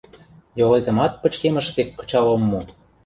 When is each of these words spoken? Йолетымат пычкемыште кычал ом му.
Йолетымат 0.59 1.13
пычкемыште 1.21 1.81
кычал 1.97 2.25
ом 2.35 2.41
му. 2.49 2.59